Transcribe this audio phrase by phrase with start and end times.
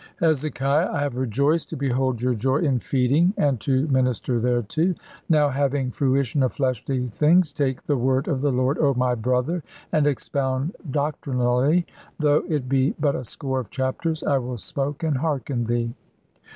[0.19, 4.95] "Hezekiah, I have rejoiced to behold your joy in feeding, and to minister thereto.
[5.29, 9.61] Now, having fruition of fleshly things, take the word of the Lord, oh my brother,
[9.91, 11.85] and expound doctrinally;
[12.17, 14.23] though it be but a score of chapters.
[14.23, 15.93] I will smoke, and hearken thee."